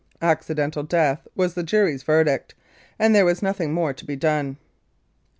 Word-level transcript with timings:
"Accidental 0.23 0.81
death" 0.81 1.27
was 1.35 1.53
the 1.53 1.61
jury's 1.61 2.01
verdict, 2.01 2.55
and 2.97 3.13
there 3.13 3.23
was 3.23 3.43
nothing 3.43 3.71
more 3.71 3.93
to 3.93 4.03
be 4.03 4.15
done. 4.15 4.57